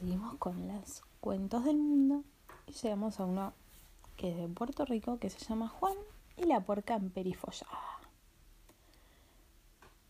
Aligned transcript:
seguimos 0.00 0.36
con 0.36 0.66
los 0.66 1.02
cuentos 1.20 1.66
del 1.66 1.76
mundo 1.76 2.24
y 2.66 2.72
llegamos 2.72 3.20
a 3.20 3.26
uno 3.26 3.52
que 4.16 4.30
es 4.30 4.36
de 4.38 4.48
Puerto 4.48 4.86
Rico 4.86 5.18
que 5.18 5.28
se 5.28 5.44
llama 5.44 5.68
Juan 5.68 5.94
y 6.38 6.44
la 6.44 6.60
puerca 6.60 6.94
emperifollada. 6.94 8.00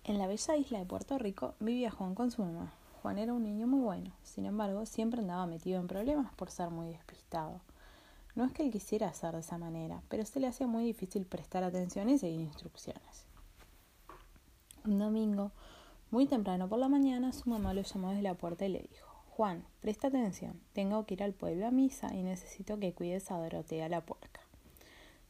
En 0.05 0.19
la 0.19 0.29
bella 0.29 0.57
isla 0.57 0.79
de 0.79 0.87
Puerto 0.87 1.19
Rico 1.19 1.55
vivía 1.59 1.91
Juan 1.91 2.15
con 2.15 2.31
su 2.31 2.45
mamá. 2.45 2.73
Juan 3.03 3.19
era 3.19 3.33
un 3.33 3.43
niño 3.43 3.67
muy 3.67 3.81
bueno, 3.81 4.13
sin 4.23 4.47
embargo 4.47 4.87
siempre 4.87 5.21
andaba 5.21 5.47
metido 5.47 5.81
en 5.81 5.89
problemas 5.89 6.33
por 6.35 6.53
ser 6.53 6.71
muy 6.71 6.89
despistado. 6.91 7.61
No 8.37 8.45
es 8.45 8.53
que 8.53 8.63
él 8.63 8.71
quisiera 8.71 9.09
hacer 9.09 9.35
de 9.35 9.41
esa 9.41 9.59
manera, 9.59 10.03
pero 10.09 10.25
se 10.25 10.39
le 10.39 10.47
hacía 10.47 10.69
muy 10.69 10.85
difícil 10.85 11.27
prestar 11.27 11.65
atención 11.65 12.09
y 12.11 12.19
seguir 12.19 12.43
instrucciones. 12.43 13.27
Un 14.85 15.01
domingo, 15.01 15.51
muy 16.13 16.27
temprano 16.27 16.69
por 16.69 16.79
la 16.79 16.89
mañana, 16.89 17.33
su 17.33 17.51
mamá 17.51 17.75
lo 17.75 17.83
llamó 17.83 18.11
desde 18.11 18.23
la 18.23 18.35
puerta 18.35 18.65
y 18.65 18.69
le 18.69 18.83
dijo 18.83 19.10
Juan, 19.41 19.65
presta 19.81 20.09
atención, 20.09 20.61
tengo 20.75 21.07
que 21.07 21.15
ir 21.15 21.23
al 21.23 21.33
pueblo 21.33 21.67
a 21.67 21.71
misa 21.71 22.15
y 22.15 22.23
necesito 22.23 22.79
que 22.79 22.93
cuides 22.93 23.31
a 23.31 23.39
Dorotea 23.39 23.89
la 23.89 24.03
puerca. 24.03 24.43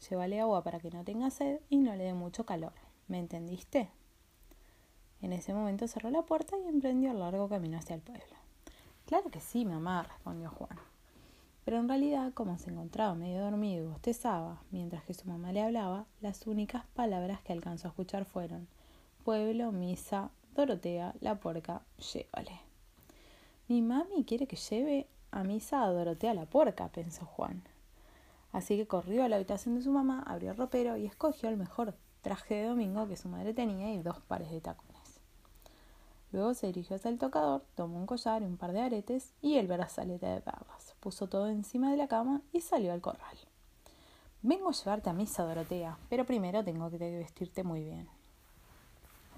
Llévale 0.08 0.40
agua 0.40 0.64
para 0.64 0.80
que 0.80 0.90
no 0.90 1.04
tenga 1.04 1.30
sed 1.30 1.60
y 1.68 1.76
no 1.76 1.94
le 1.94 2.02
dé 2.02 2.12
mucho 2.12 2.44
calor. 2.44 2.72
¿Me 3.06 3.20
entendiste? 3.20 3.88
En 5.22 5.32
ese 5.32 5.54
momento 5.54 5.86
cerró 5.86 6.10
la 6.10 6.22
puerta 6.22 6.56
y 6.58 6.66
emprendió 6.66 7.12
el 7.12 7.20
largo 7.20 7.48
camino 7.48 7.78
hacia 7.78 7.94
el 7.94 8.00
pueblo. 8.00 8.34
Claro 9.06 9.30
que 9.30 9.38
sí, 9.38 9.64
mamá, 9.64 10.02
respondió 10.02 10.50
Juan. 10.50 10.76
Pero 11.64 11.78
en 11.78 11.88
realidad, 11.88 12.32
como 12.34 12.58
se 12.58 12.70
encontraba 12.70 13.14
medio 13.14 13.42
dormido 13.42 13.84
y 13.84 13.88
bostezaba 13.90 14.60
mientras 14.72 15.04
que 15.04 15.14
su 15.14 15.28
mamá 15.28 15.52
le 15.52 15.62
hablaba, 15.62 16.04
las 16.20 16.48
únicas 16.48 16.84
palabras 16.94 17.42
que 17.42 17.52
alcanzó 17.52 17.86
a 17.86 17.90
escuchar 17.90 18.24
fueron 18.24 18.66
pueblo, 19.24 19.70
misa, 19.70 20.32
Dorotea, 20.56 21.14
la 21.20 21.38
puerca, 21.38 21.82
llévale. 22.12 22.69
Mi 23.70 23.82
mami 23.82 24.24
quiere 24.24 24.48
que 24.48 24.56
lleve 24.56 25.06
a 25.30 25.44
misa 25.44 25.84
a 25.84 25.92
Dorotea 25.92 26.34
la 26.34 26.44
puerca, 26.44 26.88
pensó 26.88 27.24
Juan. 27.24 27.62
Así 28.50 28.76
que 28.76 28.88
corrió 28.88 29.22
a 29.22 29.28
la 29.28 29.36
habitación 29.36 29.76
de 29.76 29.82
su 29.82 29.92
mamá, 29.92 30.24
abrió 30.26 30.50
el 30.50 30.56
ropero 30.56 30.96
y 30.96 31.06
escogió 31.06 31.48
el 31.48 31.56
mejor 31.56 31.94
traje 32.20 32.56
de 32.56 32.66
domingo 32.66 33.06
que 33.06 33.16
su 33.16 33.28
madre 33.28 33.54
tenía 33.54 33.94
y 33.94 34.02
dos 34.02 34.18
pares 34.22 34.50
de 34.50 34.60
tacones. 34.60 35.20
Luego 36.32 36.52
se 36.54 36.66
dirigió 36.66 36.96
hacia 36.96 37.12
el 37.12 37.18
tocador, 37.18 37.62
tomó 37.76 37.96
un 37.98 38.06
collar 38.06 38.42
y 38.42 38.46
un 38.46 38.56
par 38.56 38.72
de 38.72 38.80
aretes 38.80 39.34
y 39.40 39.54
el 39.54 39.68
brazalete 39.68 40.26
de 40.26 40.40
perlas. 40.40 40.96
Puso 40.98 41.28
todo 41.28 41.46
encima 41.46 41.92
de 41.92 41.96
la 41.96 42.08
cama 42.08 42.42
y 42.52 42.62
salió 42.62 42.92
al 42.92 43.00
corral. 43.00 43.36
Vengo 44.42 44.70
a 44.70 44.72
llevarte 44.72 45.10
a 45.10 45.12
misa, 45.12 45.44
Dorotea, 45.44 45.96
pero 46.08 46.26
primero 46.26 46.64
tengo 46.64 46.90
que 46.90 46.98
vestirte 46.98 47.62
muy 47.62 47.84
bien. 47.84 48.08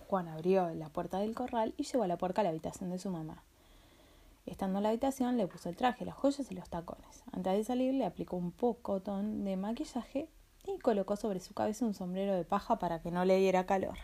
Juan 0.09 0.29
abrió 0.29 0.71
la 0.71 0.89
puerta 0.89 1.19
del 1.19 1.35
corral 1.35 1.75
y 1.77 1.83
llevó 1.83 2.05
a 2.05 2.09
la 2.09 2.17
puerca 2.17 2.41
a 2.41 2.45
la 2.45 2.49
habitación 2.51 2.89
de 2.89 2.99
su 2.99 3.11
mamá. 3.11 3.43
Estando 4.53 4.81
en 4.81 4.83
la 4.83 4.91
habitación, 4.91 5.39
le 5.39 5.47
puso 5.47 5.71
el 5.71 5.77
traje, 5.77 6.05
las 6.05 6.15
joyas 6.15 6.51
y 6.51 6.55
los 6.55 6.69
tacones. 6.69 7.23
Antes 7.33 7.55
de 7.55 7.65
salir, 7.65 7.95
le 7.95 8.05
aplicó 8.05 8.37
un 8.37 8.53
pocotón 8.53 9.45
de 9.45 9.57
maquillaje 9.57 10.29
y 10.67 10.79
colocó 10.79 11.17
sobre 11.17 11.41
su 11.41 11.55
cabeza 11.55 11.87
un 11.87 11.95
sombrero 11.95 12.35
de 12.35 12.45
paja 12.45 12.79
para 12.79 13.01
que 13.01 13.11
no 13.11 13.25
le 13.25 13.39
diera 13.39 13.65
calor. 13.65 13.97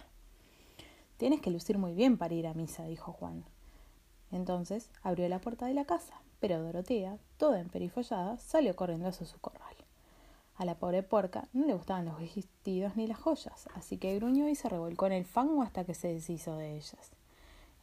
Tienes 1.19 1.43
que 1.43 1.51
lucir 1.51 1.77
muy 1.77 1.93
bien 1.93 2.17
para 2.17 2.33
ir 2.33 2.47
a 2.47 2.55
misa, 2.55 2.85
dijo 2.85 3.13
Juan. 3.13 3.45
Entonces 4.33 4.91
abrió 5.03 5.29
la 5.29 5.39
puerta 5.39 5.67
de 5.67 5.75
la 5.75 5.85
casa, 5.85 6.15
pero 6.41 6.63
Dorotea, 6.63 7.19
toda 7.37 7.61
emperifollada, 7.61 8.39
salió 8.39 8.75
corriendo 8.75 9.09
hacia 9.09 9.27
su 9.27 9.39
corral. 9.41 9.77
A 10.57 10.65
la 10.65 10.77
pobre 10.77 11.03
porca 11.03 11.47
no 11.53 11.67
le 11.67 11.75
gustaban 11.75 12.07
los 12.07 12.19
vestidos 12.19 12.97
ni 12.97 13.07
las 13.07 13.19
joyas, 13.19 13.69
así 13.75 13.99
que 13.99 14.15
gruñó 14.15 14.49
y 14.49 14.55
se 14.55 14.71
revolcó 14.71 15.05
en 15.09 15.13
el 15.13 15.27
fango 15.27 15.61
hasta 15.61 15.85
que 15.85 15.93
se 15.93 16.09
deshizo 16.09 16.57
de 16.57 16.77
ellas. 16.77 17.18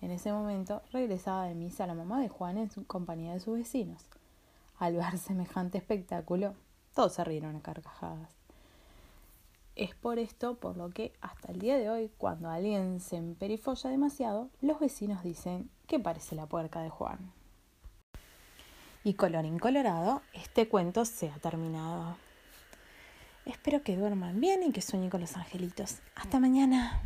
En 0.01 0.11
ese 0.11 0.31
momento 0.31 0.81
regresaba 0.91 1.45
de 1.45 1.55
misa 1.55 1.88
la 1.88 1.93
mamá 1.93 2.19
de 2.19 2.29
Juan 2.29 2.57
en 2.57 2.69
compañía 2.85 3.33
de 3.33 3.39
sus 3.39 3.57
vecinos. 3.57 4.03
Al 4.77 4.95
ver 4.95 5.17
semejante 5.17 5.77
espectáculo, 5.77 6.53
todos 6.93 7.13
se 7.13 7.23
rieron 7.23 7.55
a 7.55 7.61
carcajadas. 7.61 8.29
Es 9.75 9.93
por 9.93 10.19
esto 10.19 10.55
por 10.55 10.78
lo 10.78 10.89
que 10.91 11.13
hasta 11.19 11.51
el 11.51 11.59
día 11.59 11.78
de 11.78 11.89
hoy, 11.89 12.09
cuando 12.17 12.50
alguien 12.50 13.01
se 13.01 13.17
emperifolla 13.17 13.89
demasiado, 13.89 14.50
los 14.61 14.79
vecinos 14.79 15.22
dicen 15.22 15.69
que 15.88 16.00
parece 16.00 16.35
la 16.35 16.45
puerca 16.45 16.81
de 16.81 16.89
Juan. 16.89 17.34
Y 19.03 19.16
colorín 19.16 19.59
colorado, 19.59 20.22
este 20.34 20.69
cuento 20.69 21.03
se 21.03 21.29
ha 21.29 21.38
terminado. 21.39 22.16
Espero 23.45 23.84
que 23.84 23.97
duerman 23.97 24.39
bien 24.39 24.63
y 24.63 24.72
que 24.72 24.81
sueñen 24.81 25.09
con 25.09 25.22
los 25.22 25.35
angelitos. 25.35 25.97
Hasta 26.16 26.39
mañana. 26.39 27.03